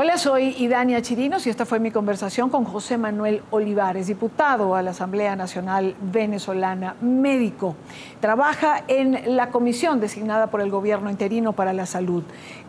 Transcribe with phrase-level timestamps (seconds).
[0.00, 4.82] Hola, soy Idania Chirinos y esta fue mi conversación con José Manuel Olivares, diputado a
[4.84, 7.76] la Asamblea Nacional Venezolana, médico.
[8.20, 12.22] Trabaja en la comisión designada por el gobierno interino para la salud,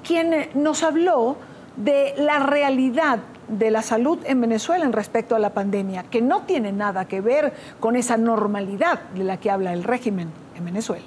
[0.03, 1.37] quien nos habló
[1.75, 6.47] de la realidad de la salud en Venezuela en respecto a la pandemia, que no
[6.47, 11.05] tiene nada que ver con esa normalidad de la que habla el régimen en Venezuela.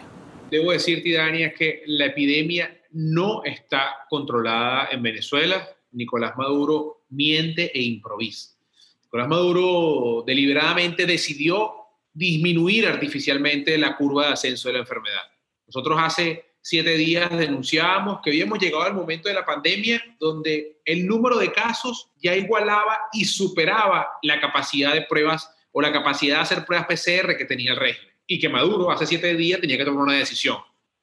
[0.53, 7.83] Debo decirte, Idania, que la epidemia no está controlada en Venezuela Nicolás Maduro miente e
[7.83, 8.57] improvisa.
[9.05, 11.73] Nicolás Maduro deliberadamente decidió
[12.13, 15.23] disminuir artificialmente la curva de ascenso de la enfermedad.
[15.67, 21.07] Nosotros hace siete días denunciábamos que habíamos llegado al momento de la pandemia donde el
[21.07, 26.43] número de casos ya igualaba y superaba la capacidad de pruebas o la capacidad de
[26.43, 28.15] hacer pruebas PCR que tenía el régimen.
[28.27, 30.59] Y que Maduro hace siete días tenía que tomar una decisión.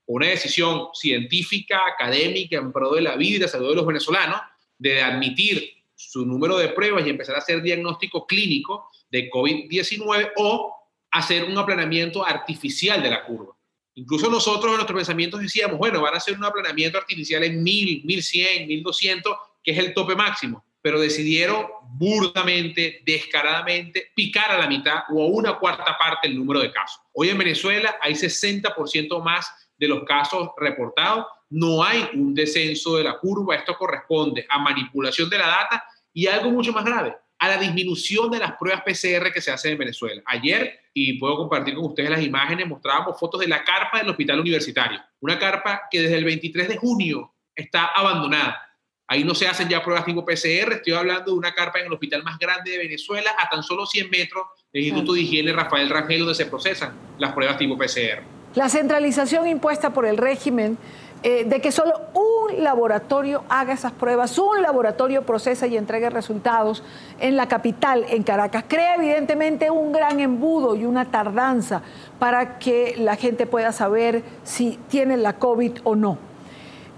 [0.05, 4.41] Una decisión científica, académica, en pro de la vida y la salud de los venezolanos,
[4.79, 10.75] de admitir su número de pruebas y empezar a hacer diagnóstico clínico de COVID-19 o
[11.11, 13.55] hacer un aplanamiento artificial de la curva.
[13.95, 18.05] Incluso nosotros en nuestros pensamientos decíamos, bueno, van a hacer un aplanamiento artificial en 1000,
[18.05, 24.99] 1100, 1200, que es el tope máximo, pero decidieron burdamente, descaradamente, picar a la mitad
[25.11, 27.01] o a una cuarta parte el número de casos.
[27.11, 33.03] Hoy en Venezuela hay 60% más de los casos reportados no hay un descenso de
[33.03, 37.47] la curva, esto corresponde a manipulación de la data y algo mucho más grave, a
[37.47, 40.21] la disminución de las pruebas PCR que se hacen en Venezuela.
[40.25, 44.39] Ayer, y puedo compartir con ustedes las imágenes, mostrábamos fotos de la carpa del hospital
[44.39, 48.65] universitario, una carpa que desde el 23 de junio está abandonada.
[49.07, 51.93] Ahí no se hacen ya pruebas tipo PCR, estoy hablando de una carpa en el
[51.93, 55.89] hospital más grande de Venezuela, a tan solo 100 metros del Instituto de Higiene Rafael
[55.89, 58.38] Rangel, donde se procesan las pruebas tipo PCR.
[58.55, 60.77] La centralización impuesta por el régimen
[61.21, 66.81] eh, de que solo un laboratorio haga esas pruebas, un laboratorio procesa y entregue resultados
[67.19, 71.81] en la capital, en Caracas, crea evidentemente un gran embudo y una tardanza
[72.17, 76.17] para que la gente pueda saber si tiene la COVID o no.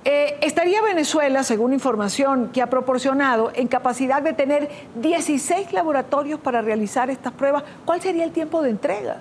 [0.05, 4.69] Eh, estaría Venezuela, según información que ha proporcionado, en capacidad de tener
[5.01, 7.63] 16 laboratorios para realizar estas pruebas.
[7.85, 9.17] ¿Cuál sería el tiempo de entrega?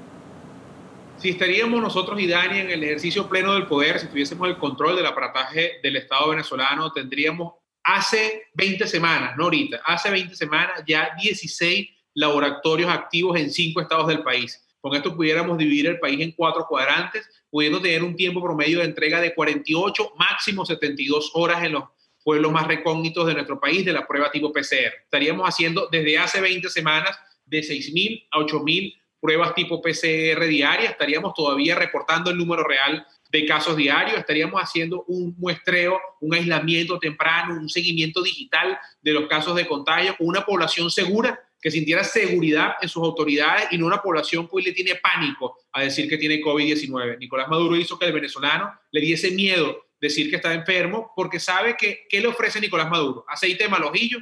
[1.20, 4.96] Si estaríamos nosotros y Dani en el ejercicio pleno del poder, si tuviésemos el control
[4.96, 7.54] del aparataje del Estado venezolano, tendríamos
[7.84, 14.08] hace 20 semanas, no ahorita, hace 20 semanas ya 16 laboratorios activos en cinco estados
[14.08, 14.66] del país.
[14.80, 18.86] Con esto pudiéramos dividir el país en cuatro cuadrantes, pudiendo tener un tiempo promedio de
[18.86, 21.84] entrega de 48, máximo 72 horas en los
[22.24, 25.02] pueblos más recógnitos de nuestro país de la prueba tipo PCR.
[25.04, 31.34] Estaríamos haciendo desde hace 20 semanas de 6.000 a 8.000 pruebas tipo PCR diarias, estaríamos
[31.34, 37.54] todavía reportando el número real de casos diarios, estaríamos haciendo un muestreo, un aislamiento temprano,
[37.54, 42.74] un seguimiento digital de los casos de contagio con una población segura que sintiera seguridad
[42.80, 46.40] en sus autoridades y no una población que le tiene pánico a decir que tiene
[46.40, 47.18] COVID-19.
[47.18, 51.76] Nicolás Maduro hizo que el venezolano le diese miedo decir que está enfermo porque sabe
[51.76, 53.24] que ¿qué le ofrece Nicolás Maduro?
[53.28, 54.18] Aceite de malojillo,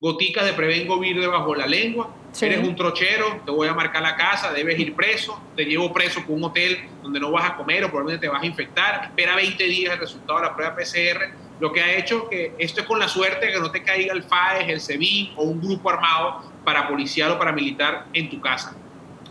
[0.00, 2.08] goticas de prevengo vir debajo la lengua,
[2.40, 6.24] eres un trochero, te voy a marcar la casa, debes ir preso, te llevo preso
[6.24, 9.36] con un hotel donde no vas a comer o probablemente te vas a infectar, espera
[9.36, 12.86] 20 días el resultado de la prueba PCR, lo que ha hecho que esto es
[12.86, 16.50] con la suerte que no te caiga el FAES, el SEBIN o un grupo armado
[16.64, 18.74] para policial o para militar en tu casa.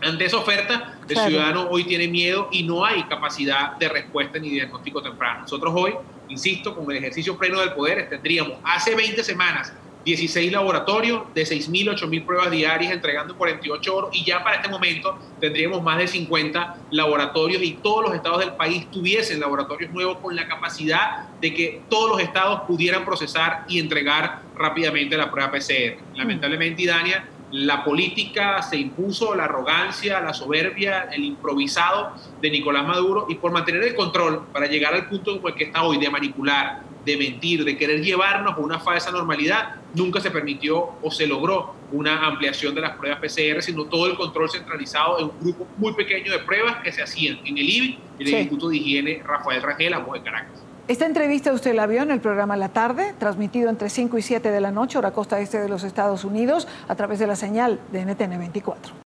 [0.00, 4.50] Ante esa oferta, el ciudadano hoy tiene miedo y no hay capacidad de respuesta ni
[4.50, 5.40] diagnóstico temprano.
[5.40, 5.94] Nosotros hoy,
[6.28, 11.94] insisto, con el ejercicio pleno del poder, tendríamos hace 20 semanas 16 laboratorios de 6.000,
[11.94, 16.76] 8.000 pruebas diarias entregando 48 horas y ya para este momento tendríamos más de 50
[16.90, 21.82] laboratorios y todos los estados del país tuviesen laboratorios nuevos con la capacidad de que
[21.88, 25.98] todos los estados pudieran procesar y entregar rápidamente la prueba PCR.
[26.14, 33.26] Lamentablemente, Idania, la política se impuso, la arrogancia, la soberbia, el improvisado de Nicolás Maduro
[33.28, 36.08] y por mantener el control para llegar al punto en el que está hoy de
[36.10, 41.26] manipular, de mentir, de querer llevarnos a una falsa normalidad, nunca se permitió o se
[41.26, 45.66] logró una ampliación de las pruebas PCR, sino todo el control centralizado en un grupo
[45.76, 49.22] muy pequeño de pruebas que se hacían en el IBI, en el Instituto de Higiene
[49.24, 50.60] Rafael Rangel, a de Caracas.
[50.88, 54.50] Esta entrevista usted la vio en el programa La Tarde, transmitido entre 5 y 7
[54.50, 57.78] de la noche, hora costa este de los Estados Unidos, a través de la señal
[57.92, 58.92] de NTN 24.